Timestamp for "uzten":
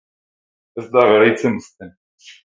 1.61-1.91